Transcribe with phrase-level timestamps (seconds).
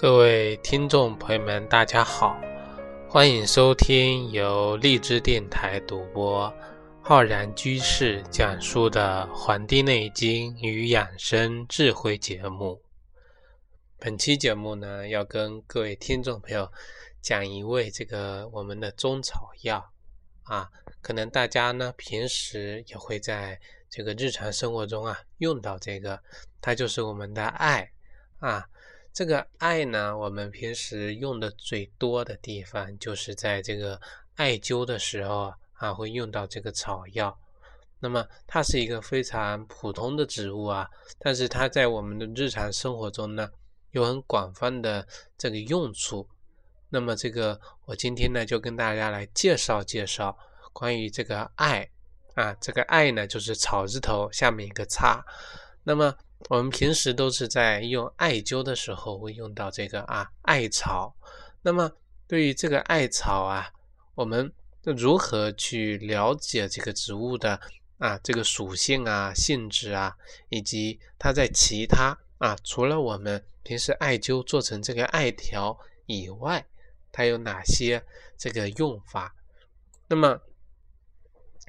[0.00, 2.34] 各位听众朋友们，大家好，
[3.06, 6.50] 欢迎收听由荔枝电台独播、
[7.02, 12.80] 浩然居士讲述的《黄帝内经与养生智慧》节目。
[13.98, 16.72] 本期节目呢，要跟各位听众朋友
[17.20, 19.92] 讲一味这个我们的中草药
[20.44, 20.70] 啊，
[21.02, 26.18] 可能大家呢平时也会在这个日常生活中啊用到这个，
[26.62, 27.90] 它就是我们的艾
[28.38, 28.66] 啊。
[29.12, 34.00] 这个艾呢，我们平时用的最多的地方，就是在这个
[34.36, 37.36] 艾灸的时候啊，会用到这个草药。
[37.98, 43.50] 那么它是一个非常普通的植物啊，但是它在我们的日常生活中呢，
[43.90, 46.26] 有很广泛的这个用处。
[46.88, 50.36] 那么这个我今天呢，就跟大家来介绍介绍
[50.72, 51.88] 关于这个艾
[52.34, 55.22] 啊，这个艾呢，就是草字头下面一个叉。
[55.84, 56.14] 那么
[56.48, 61.14] 我们平时都是在用艾灸的时候会用到这个啊艾草。
[61.62, 61.92] 那么
[62.26, 63.70] 对于这个艾草啊，
[64.14, 64.52] 我们
[64.82, 67.60] 如何去了解这个植物的
[67.98, 70.16] 啊这个属性啊性质啊，
[70.48, 76.66] 以及它在其他啊除了我们平时艾灸做成这个艾条以外，
[77.12, 78.02] 它有哪些
[78.36, 79.34] 这个用法？
[80.08, 80.40] 那么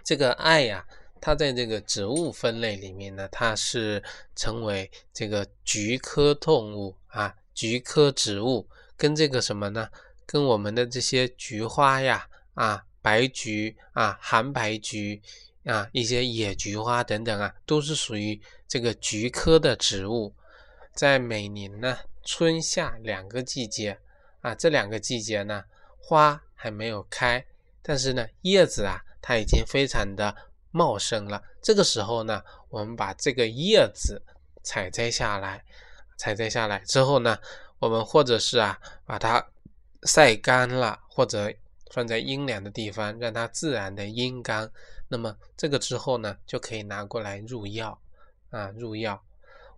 [0.04, 0.88] 这个艾呀。
[1.22, 4.04] 它在这个植物分类里面呢，它是
[4.36, 9.88] 称为这个菊科动物啊，菊科植物，跟这个什么呢？
[10.26, 15.22] 跟我们的这些菊花呀，啊，白菊啊，寒白菊
[15.66, 20.34] 啊，一些野菊花等等啊，都是属于这个菊科的植物。
[20.96, 24.00] 在每年呢春夏两个季节
[24.42, 25.64] 啊，这两个季节呢，
[26.00, 27.46] 花还没有开，
[27.84, 30.36] 但是呢，叶子啊，它已经非常的。
[30.72, 34.22] 茂盛了，这个时候呢，我们把这个叶子
[34.64, 35.64] 采摘下来，
[36.18, 37.38] 采摘下来之后呢，
[37.80, 39.46] 我们或者是啊，把它
[40.04, 41.54] 晒干了，或者
[41.92, 44.72] 放在阴凉的地方，让它自然的阴干。
[45.10, 48.00] 那么这个之后呢，就可以拿过来入药
[48.50, 49.22] 啊，入药。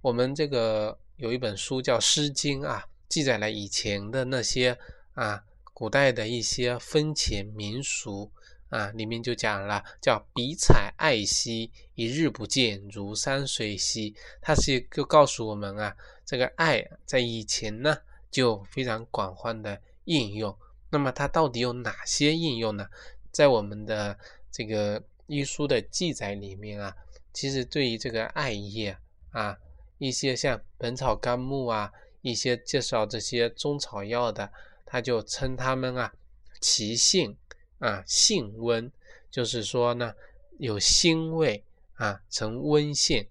[0.01, 4.77] 我们这个有一本书叫《诗经》啊，记载了以前的那些
[5.15, 5.43] 啊，
[5.73, 8.31] 古代的一些风情民俗。
[8.73, 14.15] 啊，里面就讲了，叫比采艾兮，一日不见，如山水兮。
[14.41, 15.95] 它是就告诉我们啊，
[16.25, 17.95] 这个艾在以前呢
[18.31, 20.57] 就非常广泛的应用。
[20.89, 22.87] 那么它到底有哪些应用呢？
[23.31, 24.17] 在我们的
[24.51, 26.95] 这个医书的记载里面啊，
[27.31, 28.97] 其实对于这个艾叶
[29.29, 29.55] 啊，
[29.99, 31.91] 一些像《本草纲目》啊，
[32.21, 34.51] 一些介绍这些中草药的，
[34.83, 36.11] 他就称它们啊，
[36.59, 37.37] 其性。
[37.83, 38.89] 啊，性温，
[39.29, 40.15] 就是说呢，
[40.57, 41.61] 有腥味
[41.95, 43.27] 啊，成温性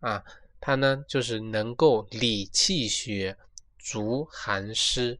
[0.00, 0.22] 啊，
[0.60, 3.34] 它呢就是能够理气血、
[3.78, 5.18] 逐寒湿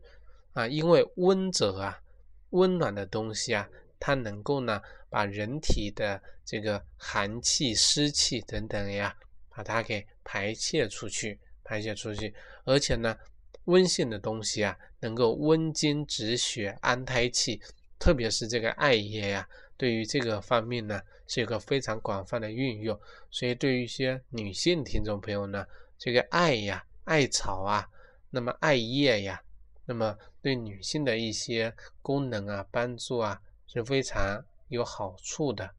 [0.53, 2.03] 啊，因为温者啊，
[2.51, 3.67] 温暖的东西啊，
[3.99, 9.17] 它能够呢把人体的这个寒气、湿气等等呀，
[9.49, 12.35] 把它给排泄出去，排泄出去，
[12.65, 13.17] 而且呢，
[13.65, 17.63] 温性的东西啊，能够温经止血、安胎气。
[18.05, 19.49] 特别是这个艾叶呀，
[19.79, 23.01] 对于这个方面呢，是有个非常广泛的运用。
[23.31, 25.67] 所以对于一些女性听众朋友呢，
[25.97, 27.89] 这个艾呀、艾草啊，
[28.29, 29.43] 那么艾叶呀，
[29.87, 35.71] 那么对女性的一些功能啊、帮助啊，是非常有好处的，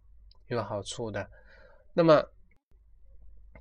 [0.47, 1.29] 有好处的。
[1.93, 2.27] 那么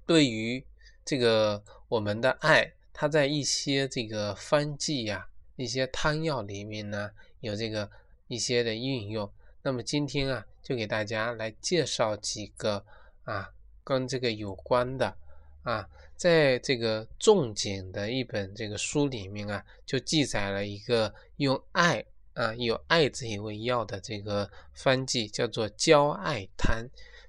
[0.06, 0.64] 对于
[1.04, 7.10] 这个我们的艾，它在一些这个方剂呀、一些汤药里面呢，
[7.40, 7.90] 有这个。
[8.34, 9.30] 一些的运用，
[9.62, 12.84] 那么今天啊，就给大家来介绍几个
[13.22, 13.52] 啊，
[13.84, 15.16] 跟这个有关的
[15.62, 22.04] 啊，在这个仲景的一本这个书里面啊，就记载了一个用艾
[22.34, 26.88] 啊，有艾这一味药的这个方剂，叫做焦艾汤。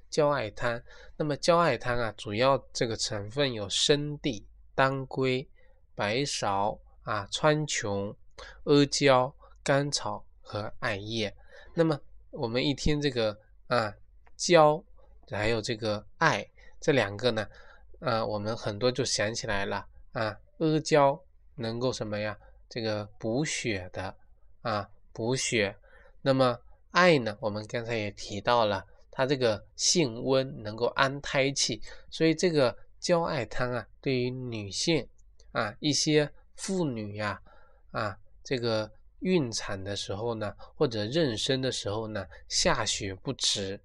[0.10, 0.82] 焦艾汤，
[1.18, 5.46] 那么焦艾汤啊，主要这个成分有生地、当归、
[5.94, 8.16] 白芍啊、川穹、
[8.64, 10.26] 阿胶、甘草。
[10.48, 11.36] 和艾叶，
[11.74, 12.00] 那么
[12.30, 13.92] 我们一听这个啊
[14.38, 14.82] 焦，
[15.32, 16.48] 还有这个艾
[16.80, 17.48] 这两个呢，
[18.00, 21.20] 啊我们很多就想起来了啊阿胶
[21.56, 22.38] 能够什么呀？
[22.70, 24.16] 这个补血的
[24.62, 25.76] 啊补血，
[26.22, 26.60] 那么
[26.92, 31.82] 艾呢，我们刚才也提到了，它这个性温，能够安胎气，
[32.12, 35.08] 所以这个焦艾汤啊，对于女性
[35.54, 37.42] 啊一些妇女呀
[37.90, 38.92] 啊这个。
[39.26, 43.80] 孕产的时候呢，或者妊娠的时候呢，下血不止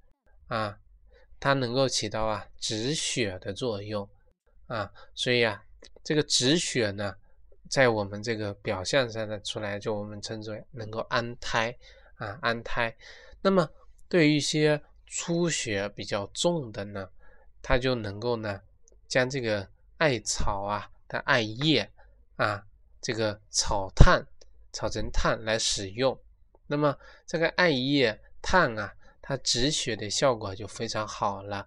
[0.48, 0.78] 啊，
[1.40, 4.06] 它能够起到啊止血的作用
[4.66, 5.64] 啊，所以啊，
[6.04, 7.16] 这个止血呢，
[7.70, 11.74] 在我们这个表象上呢出来，就我们称之为能够安胎
[12.16, 12.94] 啊，安胎。
[13.40, 13.66] 那么
[14.10, 17.08] 对于一些出血比较重的呢，
[17.62, 18.60] 它就能够呢
[19.08, 19.66] 将这个
[19.96, 21.90] 艾草啊的艾叶
[22.36, 22.62] 啊，
[23.00, 24.22] 这个草炭
[24.72, 26.18] 炒成炭来使用。
[26.66, 26.96] 那么
[27.26, 31.66] 这个艾叶炭啊，它止血的效果就非常好了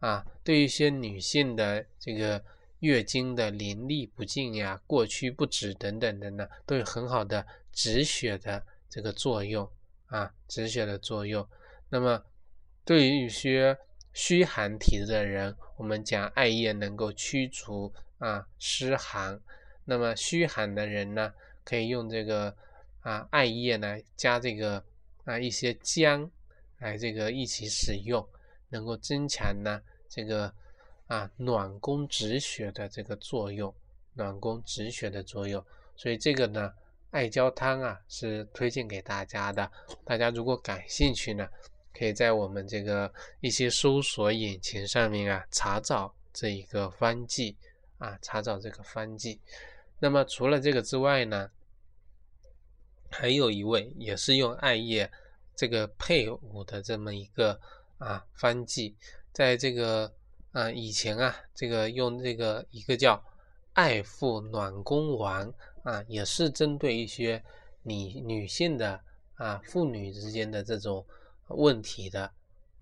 [0.00, 0.24] 啊。
[0.42, 2.42] 对于一些女性的这个。
[2.80, 9.70] 月经的淋漓不尽呀、过虚不止等等的呢，都有很好的止血的这个作用
[10.06, 11.46] 啊，止血的作用。
[11.90, 12.24] 那么，
[12.82, 13.76] 对于一些
[14.14, 19.38] 虚寒体质的人，我们讲艾叶能够驱除啊湿寒。
[19.84, 21.34] 那么虚寒的人呢，
[21.70, 22.52] 可以用这个
[23.02, 24.82] 啊艾叶呢加这个
[25.24, 26.28] 啊一些姜
[26.80, 28.28] 来这个一起使用，
[28.68, 30.52] 能够增强呢这个。
[31.10, 33.74] 啊，暖宫止血的这个作用，
[34.14, 35.60] 暖宫止血的作用，
[35.96, 36.72] 所以这个呢，
[37.10, 39.68] 艾胶汤啊是推荐给大家的。
[40.04, 41.48] 大家如果感兴趣呢，
[41.92, 47.56] 可以在我们这个一些搜索引擎上面啊查找这一个方剂
[47.98, 49.40] 啊，查找这个方剂。
[49.98, 51.50] 那么除了这个之外呢，
[53.10, 55.10] 还有一位也是用艾叶
[55.54, 57.60] 这个配伍的这么一个
[57.98, 58.96] 啊方剂，
[59.32, 60.12] 在这个。
[60.52, 63.24] 啊，以前啊，这个用这个一个叫
[63.74, 65.48] 艾附暖宫丸
[65.84, 67.40] 啊，也是针对一些
[67.84, 69.00] 女女性的
[69.34, 71.06] 啊妇女之间的这种
[71.46, 72.28] 问题的。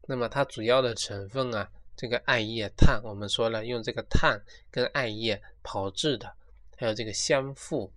[0.06, 4.40] 那么它主要的成分啊，这个艾叶炭，我们说了用这个炭
[4.70, 6.32] 跟艾叶炮制的，
[6.74, 7.92] 还有这个香附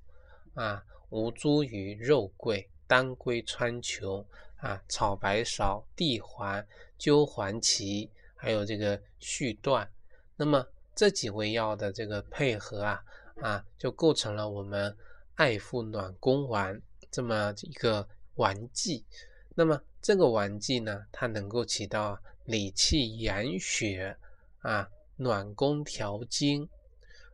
[0.53, 4.25] 啊，吴茱萸、肉桂、当归、川穹
[4.57, 6.65] 啊，草白芍、地黄、
[6.99, 8.09] 灸黄芪。
[8.43, 9.87] 还有这个续断，
[10.35, 10.65] 那么
[10.95, 13.03] 这几味药的这个配合啊
[13.39, 14.97] 啊，就构成了我们
[15.35, 16.81] 艾附暖宫丸
[17.11, 19.05] 这么一个丸剂。
[19.53, 24.17] 那么这个丸剂呢，它能够起到理气养血
[24.61, 26.67] 啊、暖宫调经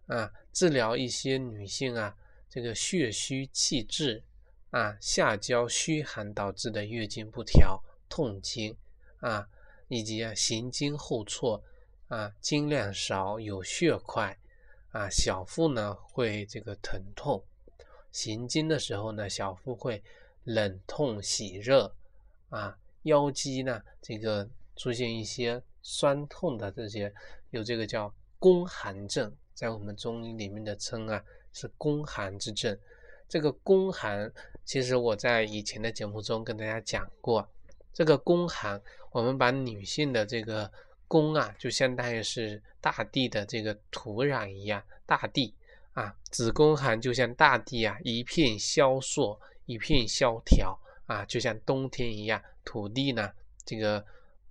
[0.08, 2.14] 啊、治疗一些女性啊
[2.58, 4.24] 这个血虚气滞
[4.72, 8.76] 啊、下焦虚寒导致的月经不调、痛经
[9.20, 9.48] 啊。
[9.90, 11.64] 以及啊，行经后挫
[12.08, 14.36] 啊，经量少，有血块
[14.90, 17.46] 啊，小腹呢会这个疼痛，
[18.12, 20.04] 行经的时候呢，小腹会
[20.44, 21.96] 冷痛喜热
[22.50, 27.14] 啊，腰肌呢这个出现一些酸痛的这些，
[27.52, 32.78] 有这个叫宫寒症，在我们中医里面的称啊是宫寒之症。
[33.28, 34.32] 这个宫寒，
[34.64, 37.50] 其实我在以前的节目中跟大家讲过。
[37.92, 40.72] 这个宫寒，我们把女性的这个
[41.08, 45.56] 宫啊，就相当于是大地的这个土壤一样，大地
[45.94, 53.32] 啊，子宫寒就像大地啊，一片萧索，一片萧条啊，就像冬天一样，土地呢
[53.66, 54.06] 这个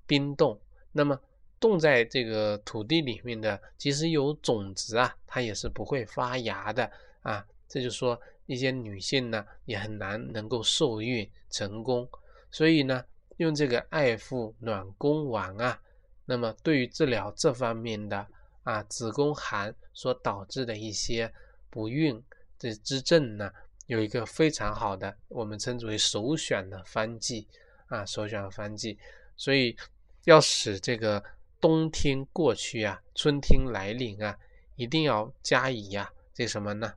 [0.05, 0.58] 冰冻，
[0.91, 1.20] 那么
[1.61, 6.91] 冻在这个土地里面的，即使有种子啊，它也是不会发芽的
[7.22, 12.08] 啊，这就说一些女性呢，也很难能够受孕成功，
[12.51, 13.05] 所以呢。
[13.39, 15.79] 用这个爱妇暖宫丸啊，
[16.25, 18.27] 那么对于治疗这方面的
[18.63, 21.31] 啊子宫寒所导致的一些
[21.69, 22.19] 不孕
[22.58, 23.53] 的之症呢，
[23.89, 27.46] 有一个非常好的，我们称之为首选的方剂
[27.89, 28.98] 啊，首选的方剂。
[29.36, 29.77] 所以
[30.25, 31.22] 要使这个
[31.60, 34.39] 冬天过去啊，春天来临啊，
[34.77, 36.93] 一定要加以呀，这什么呢？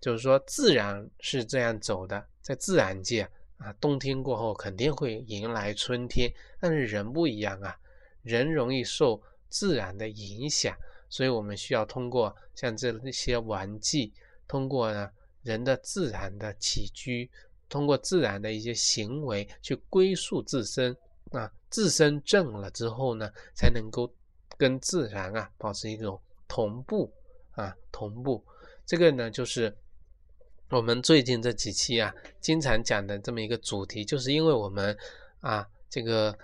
[0.00, 3.28] 就是说自然是这样走的，在自然界。
[3.58, 6.30] 啊，冬天过后肯定会迎来春天，
[6.60, 7.74] 但是人不一样啊，
[8.22, 10.76] 人容易受自然的影响，
[11.08, 14.12] 所以我们需要通过像这些玩具，
[14.48, 15.08] 通过呢
[15.42, 17.30] 人的自然的起居，
[17.68, 20.94] 通过自然的一些行为去归宿自身
[21.36, 24.12] 啊，自身正了之后呢，才能够
[24.56, 27.12] 跟自然啊保持一种同步
[27.52, 28.44] 啊，同步，
[28.86, 29.76] 这个呢就是。
[30.70, 34.96] 我们最近这几期啊，经常讲的这么一个主题，就是因为我们
[35.38, 36.36] 啊，这个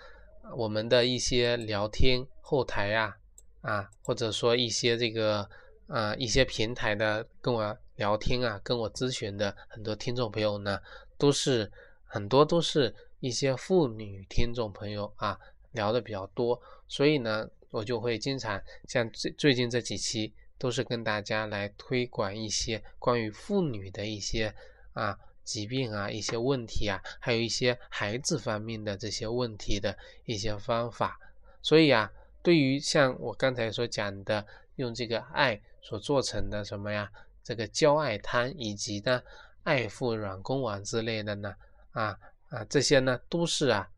[0.55, 3.17] 我们的一些聊天后台啊，
[3.63, 5.49] 啊，或者说一些这个
[5.89, 10.79] 啊一些平台的跟我聊天啊，跟我咨询的很多听众朋友呢，
[11.19, 11.73] 都是
[12.05, 15.39] 很多都是一些妇女听众朋友啊，
[15.73, 20.35] 聊的比较多，所以呢，我就会经常像最最近这几期。
[20.61, 24.55] 都是跟大家来推广一些关于妇女的一些
[24.93, 29.97] 啊疾病啊一些问题啊，还有一些孩子方面的这些问题的
[30.27, 31.19] 一些方法。
[31.63, 32.13] 所以啊，
[32.43, 34.47] 对于像我刚才所讲的，
[34.77, 37.11] 用这个艾所做成的什么呀，
[37.43, 39.23] 这个焦艾汤以及呢
[39.63, 41.55] 艾附软宫丸之类的呢，
[41.93, 42.19] 啊
[42.51, 43.91] 啊这些呢都是啊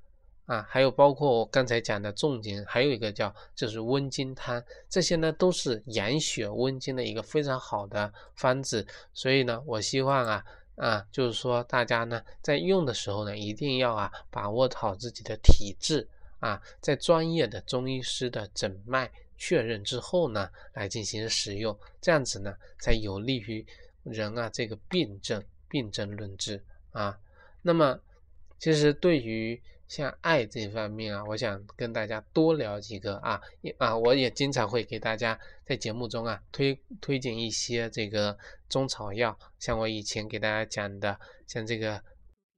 [0.47, 10.44] 啊，还有包括我刚才讲的重金，还有一个叫就是温经汤，这些呢都是养血温经的一个非常好的方子，所以呢，我希望啊。
[10.75, 16.09] 啊，就是说大家呢在用的时候呢，一定要啊把握好自己的体质
[16.40, 23.64] 啊，在专业的中医师的诊脉确认之后呢，来进行使用，这样子呢才有利于
[24.02, 26.61] 人啊这个病症病症论治
[26.92, 27.16] 啊。
[27.61, 28.00] 那么
[28.62, 33.42] 其实对于像爱这方面啊，我想跟大家多聊几个啊，
[33.76, 38.38] 啊，我也经常会给大家在节目中啊推推荐一些这个
[38.69, 42.00] 中草药，像我以前给大家讲的，像这个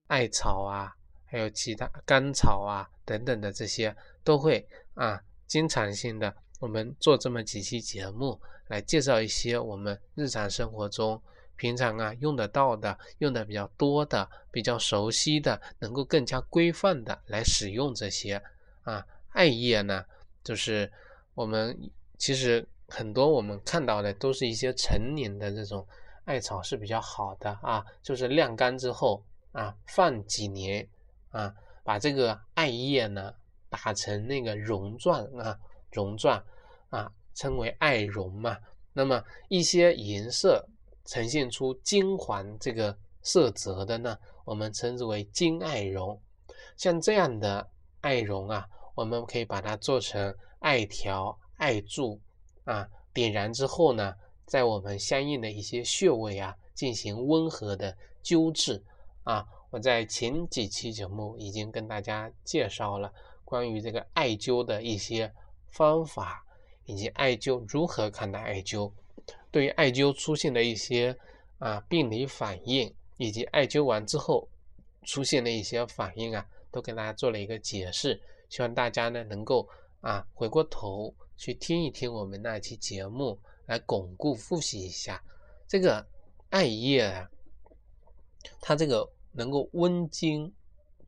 [0.09, 0.93] 艾草啊，
[1.25, 11.19] 还有其他甘草啊等等的这些，都会啊经常性的我们做这么几期节目来介绍一些我们日常生活中。
[11.57, 18.43] 平常啊用得到的、用的比较多的、比较熟悉的、能够更加规范的来使用这些
[18.83, 20.05] 啊艾叶呢，
[20.43, 20.91] 就是
[21.35, 21.79] 我们
[22.19, 25.87] 其实很多我们看到的都是一些成年的这种
[26.25, 30.87] 艾草是比较好的啊，就是晾干之后啊放几年
[31.31, 33.33] 啊，把这个艾叶呢
[33.71, 35.57] 打成那个绒状啊
[35.93, 36.45] 绒状
[36.91, 38.59] 啊，称为艾绒嘛。
[38.93, 40.69] 那么一些颜色。
[41.05, 46.21] 呈现出金黄这个色泽的呢，我们称之为金艾绒。
[46.77, 47.69] 像这样的
[48.01, 52.21] 艾绒啊，我们可以把它做成艾条、艾柱
[52.65, 54.15] 啊，点燃之后呢，
[54.47, 58.83] 在我们相应的一些穴位啊，进行温和的灸治
[59.23, 59.47] 啊。
[59.71, 63.13] 我在前几期节目已经跟大家介绍了
[63.45, 65.33] 关于这个艾灸的一些
[65.71, 66.45] 方法，
[66.85, 68.93] 以及艾灸如何看待艾灸。
[69.51, 71.17] 对于艾灸出现的一些
[71.59, 74.49] 啊病理反应，以及艾灸完之后
[75.05, 78.21] 出现的一些反应啊，都跟大家做了一个解释。
[78.49, 79.69] 希望大家呢能够
[80.01, 85.23] 啊回过头去听一听我们那期节目，来巩固复习一下
[85.67, 86.07] 这个
[86.51, 87.29] 艾叶啊，
[88.61, 90.53] 它这个能够温经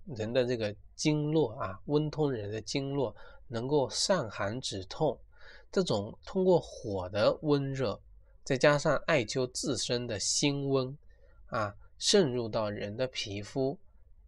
[0.07, 3.15] 人的这个经络啊，温通人的经络，
[3.49, 5.17] 能够散寒止痛。
[5.76, 8.00] 这种通过火的温热。
[8.42, 10.97] 再加上艾灸自身的辛温
[11.49, 13.78] 啊，渗入到人的皮肤，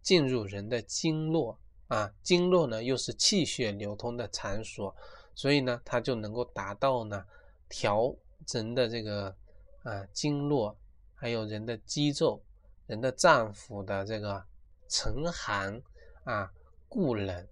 [0.03, 4.95] 进入人的经络啊，经络呢又是气血流通的场所，
[5.33, 7.25] 所以呢，它就能够达到呢
[7.67, 8.13] 调
[8.51, 9.35] 人的这个
[9.81, 10.77] 啊经络，
[11.15, 12.39] 还有人的肌肉、
[12.85, 14.45] 人的脏腑的这个
[14.87, 15.81] 沉寒
[16.25, 16.51] 啊
[16.87, 17.47] 固冷，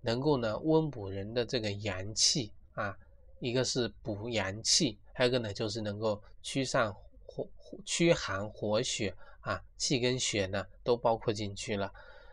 [0.00, 2.98] 能够呢温补人的这个阳气啊，
[3.40, 4.98] 一个是补阳气。
[5.12, 7.48] 还有一个呢，就是能够驱散活
[7.84, 11.92] 驱寒活血啊，气跟血呢都包括进去了。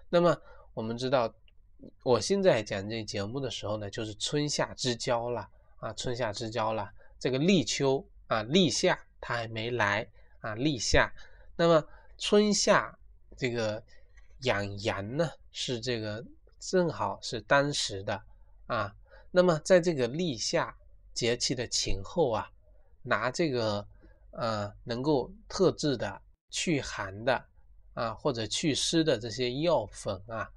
[0.09, 0.37] 那么
[0.73, 1.33] 我们知道，
[2.03, 6.91] 我现在讲这节目的时候呢，就是春夏之交了啊，春夏之交了。
[7.19, 10.05] 这个立秋啊，立夏它还没来
[10.41, 11.09] 啊，立夏。
[11.55, 12.97] 那么春夏
[13.37, 13.81] 这个
[14.41, 16.23] 养阳呢，是这个
[16.59, 18.21] 正好是当时的
[18.67, 18.93] 啊。
[19.31, 20.75] 那么在这个立夏
[21.13, 22.49] 节气的前后啊。
[23.05, 23.85] 拿这个
[24.31, 27.45] 呃能够特制的祛寒的
[27.93, 30.49] 啊或者祛湿的这些药粉啊，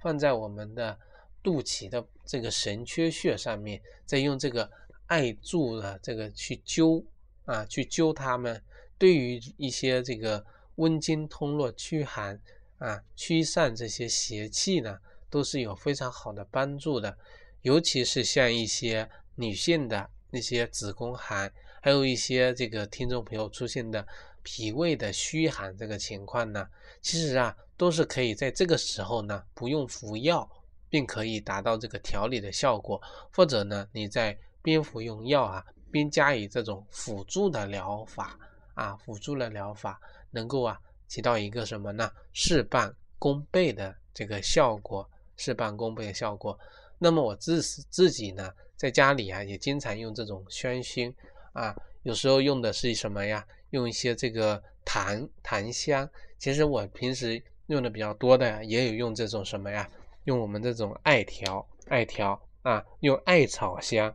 [0.00, 0.98] 放在我们的
[1.42, 4.70] 肚脐的这个神阙穴上面，再用这个
[5.06, 7.02] 艾柱的这个去灸
[7.46, 8.62] 啊去灸它们，
[8.98, 10.44] 对于一些这个
[10.74, 12.38] 温经通络、驱寒
[12.76, 14.98] 啊驱散这些邪气呢，
[15.30, 17.16] 都是有非常好的帮助的。
[17.62, 21.52] 尤其是像一些女性的那些子宫寒。
[21.80, 24.06] 还有一些这个听众朋友出现的
[24.42, 26.66] 脾胃的虚寒这个情况呢，
[27.02, 30.48] 其实啊都是可以在这个时候呢不用服药，
[30.88, 32.98] 并可以达到这个调理的效果，
[33.30, 38.38] 或者呢你在边服用药啊边加以这种辅助的疗法
[38.72, 40.00] 啊辅助的疗法，
[40.30, 46.58] 能够啊起到一个什么呢事半功倍的这个效果，事半功倍的效果。
[47.04, 51.14] 那么我自自己呢在家里啊也经常用这种宣熏。
[51.52, 53.46] 啊，有时候用的是什么呀？
[53.70, 56.08] 用一些这个檀檀香。
[56.38, 59.86] 其实我平时用的比较多的，也有用这种什么呀？
[60.24, 64.12] 用我们这种艾条，艾条啊，用艾草香。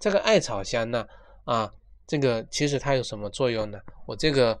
[0.00, 1.06] 这个艾草香呢，
[1.44, 1.70] 啊，
[2.06, 3.78] 这个其实它有什么作用呢？
[4.06, 4.58] 我这个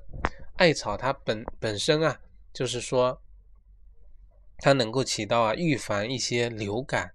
[0.58, 2.20] 艾草它本本身啊，
[2.52, 3.20] 就是说
[4.58, 7.12] 它能够起到啊预防一些流感，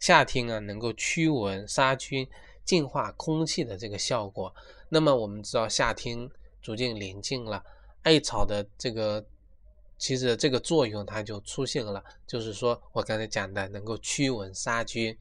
[0.00, 2.28] 夏天啊能够驱蚊杀菌。
[2.64, 4.54] 净化空气的这个效果，
[4.90, 6.28] 那么我们知道夏天
[6.60, 7.64] 逐渐临近了。
[8.02, 9.24] 艾草的这个
[9.96, 15.16] 其实这个作用它就出现了，就是说我刚才讲的能够驱蚊杀菌。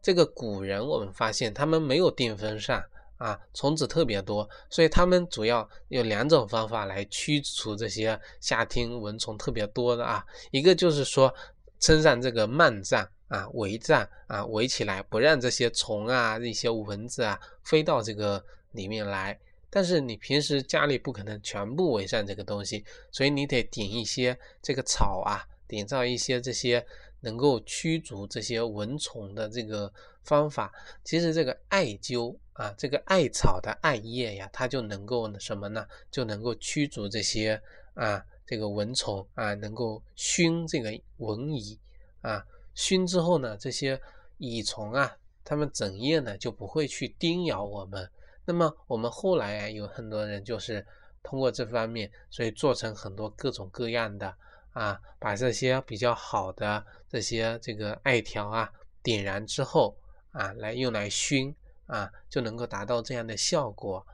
[0.00, 2.82] 这个古人我们发现他们没有电风扇
[3.18, 11.34] 啊，虫子特别多，所以他们主要有两种方法来驱除这些夏天蚊虫特别多的啊，一个就是说
[11.78, 19.38] 撑上这个幔帐啊，围帐啊，围起来不让这些虫啊、一些蚊子啊飞到这个里面来。
[19.68, 26.84] 但是你平时家里不可能全部围上这个东西，所以你得点一些这个草啊，点上一些这些
[27.20, 29.92] 能够驱逐这些蚊虫的这个
[30.22, 30.72] 方法。
[31.04, 35.86] 其实这个艾灸啊，这个艾草的艾叶呀，它就能够什么呢？
[36.10, 37.60] 就能够驱逐这些
[37.92, 41.78] 啊这个蚊虫啊，能够熏这个蚊蚁
[42.22, 42.42] 啊，
[42.76, 44.00] 熏之后呢，这些
[44.38, 48.08] 蚁虫啊，它们整夜呢就不会去叮咬我们。
[48.44, 50.86] 那么我们后来啊，有很多人就是
[51.24, 54.32] 通过这方面，所以做成很多各种各样的
[54.72, 58.70] 啊，把这些比较好的这些这个艾条啊
[59.02, 59.96] 点燃之后
[60.30, 61.52] 啊，来用来熏
[61.86, 64.06] 啊，就能够达到这样的效果。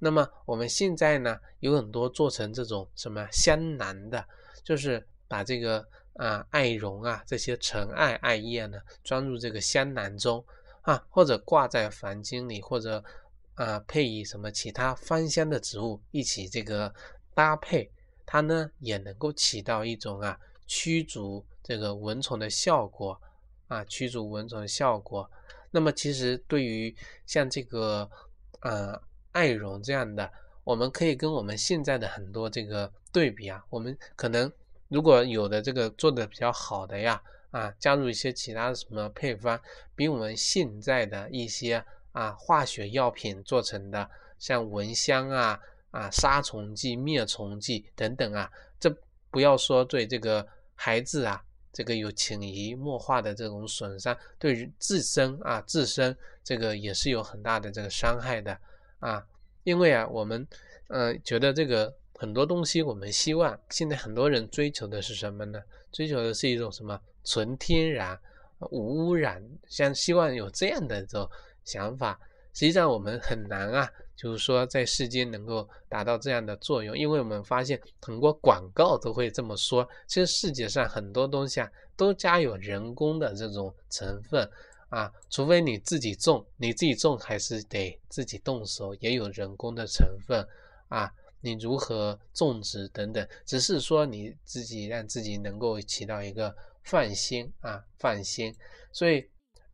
[0.00, 4.24] 那么我们现在呢，有很多做成这种什么香囊的，
[4.62, 5.86] 就是把这个
[6.18, 10.44] 啊艾绒啊这些陈艾艾叶呢装入这个香囊中
[10.82, 13.02] 啊，或者挂在房间里，或者。
[13.58, 16.94] 啊，配以什么其他芳香的植物一起这个
[17.34, 17.90] 搭配，
[18.24, 23.20] 它呢也能够起到一种啊驱逐这个蚊虫的效果
[23.66, 25.28] 啊，驱逐蚊虫的效果。
[25.72, 26.94] 那么其实对于
[27.26, 28.08] 像这个
[28.60, 28.96] 呃
[29.32, 30.30] 艾绒这样的，
[30.62, 34.48] 我们可以跟我们现在的很多这个对比啊，我们可能
[34.88, 39.60] 如果有的这个做的比较好的呀啊，加入一些其他的什么配方，
[39.94, 41.84] 比我们现在的一些。
[42.12, 45.60] 啊，化学药品做成的，像蚊香啊、
[45.92, 48.92] 啊杀虫剂、灭虫剂等等啊，这
[49.30, 51.40] 不要说对这个孩子啊，
[51.72, 58.58] 这个有潜移默化的这种损伤，对于自身啊自身这个也是有很大的这个伤害的
[58.98, 59.24] 啊。
[59.62, 60.44] 因为啊，我们
[60.88, 65.62] 呃觉得这个很多东西，我们希望现在很多人追求的是什么呢？
[65.92, 68.18] 追求的是一种什么纯天然、
[68.72, 71.30] 无污染，像希望有这样的这种。
[71.64, 72.18] 想法
[72.54, 79.88] 实际上我们很难啊，就是说在世间能够达到这样的作用，因为我们发现很多广告都会这么说。
[80.06, 84.50] 其实世界上很多东西啊，都加有人工的这种成分
[84.88, 90.44] 啊，除非你自己种，你自己种还是得自己动手，也有人工的成分
[90.88, 91.12] 啊。
[91.40, 98.54] 你如何种植等等，只是说你自己让自己能够起到一个放心啊，放心。
[98.92, 99.28] 所以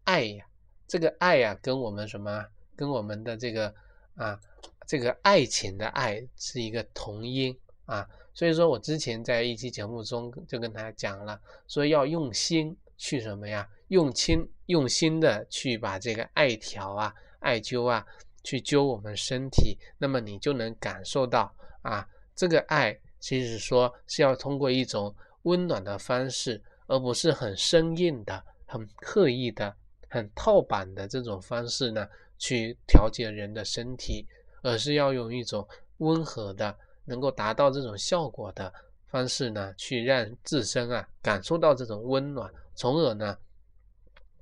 [0.05, 0.45] 爱呀。
[0.87, 2.47] 这个爱呀，跟我们什么？
[2.77, 3.75] 跟我们的这个
[4.17, 4.39] 啊，
[4.87, 8.07] 这个爱情的爱是一个同音啊。
[8.35, 13.67] 所以说我之前在一期节目中就跟大家讲了，说要用心去什么呀？
[13.89, 18.07] 用心用心的去把这个艾条啊、艾灸啊，
[18.45, 21.53] 去灸我们身体，那么你就能感受到
[21.83, 29.75] 啊，这个爱其实说是要通过一种温暖的方式，而不是很生硬的、很刻意的。
[30.11, 32.07] 很套版的这种方式呢，
[32.39, 34.25] 去调节人的身体，
[34.63, 36.73] 而是要用一种温和的，
[37.05, 38.73] 能够达到这种效果的
[39.09, 43.37] 方式呢，去让自身啊感受到这种温暖，从而呢，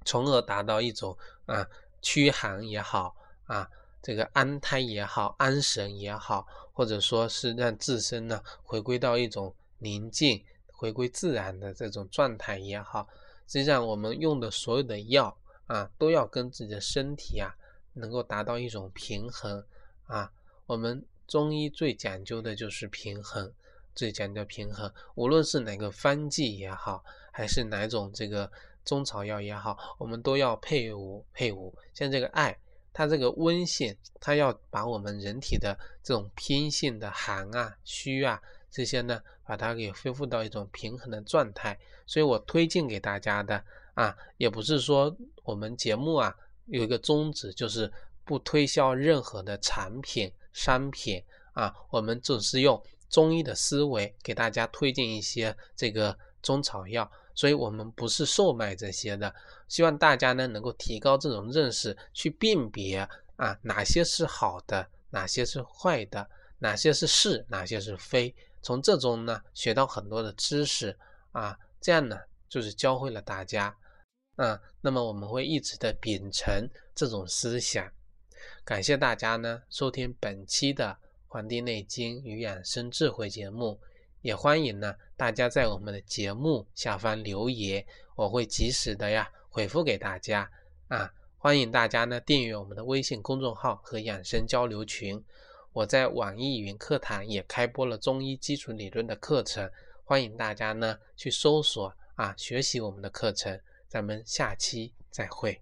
[0.04, 1.66] 从而达到一种啊
[2.02, 3.66] 驱寒也好啊，
[4.02, 13.08] 这个安胎也好，安神也好，或者说是让自身呢回归到一种宁静、回归自然的这种状态也好，
[13.46, 15.34] 实际上我们用的所有的药。
[15.68, 17.54] 啊，都要跟自己的身体啊，
[17.94, 19.64] 能够达到一种平衡
[20.04, 20.30] 啊。
[20.66, 23.50] 我们中医最讲究的就是平衡，
[23.94, 24.92] 最讲究平衡。
[25.14, 28.50] 无论是哪个方剂也好，还是哪种这个
[28.84, 31.74] 中草药也好，我们都要配伍配伍。
[31.94, 32.58] 像这个艾，
[32.92, 41.78] 它这个温性，它要把我们人体的这种偏性的寒啊、虚啊这些呢，把它给恢复到一种平衡的状态。
[42.06, 43.64] 所以我推荐给大家的。
[43.94, 47.92] 啊，也不是说我们节目啊有一个宗旨，就是
[48.24, 59.34] 不推销任何的产品商品啊，我们只是用中医的思维给大家推荐一些这个中草药，所以我们不是售卖这些的，
[59.68, 62.98] 希望大家呢能够提高这种认识，去辨别
[63.36, 70.96] 啊哪些是好的，哪些是坏的，哪些是是，哪些是非，从这中呢学到很多的知识
[71.32, 72.18] 啊，这样呢
[72.48, 73.76] 就是教会了大家。
[74.36, 77.92] 啊，那么我们会一直的秉承这种思想。
[78.64, 80.96] 感谢大家呢收听本期的
[81.28, 83.78] 黄帝内经与养生智慧》节目。
[84.22, 90.50] 也欢迎呢大家在我们的节目下方留言，我会及时的呀回复给大家
[90.88, 91.12] 啊。
[91.36, 95.22] 欢迎大家呢订阅我们的微信公众号和养生交流群。
[95.72, 99.68] 我在网易云课堂也开播了中医基础理论的课程，
[100.04, 103.60] 欢迎大家呢去搜索啊学习我们的课程。
[103.88, 105.60] 咱们下期再会。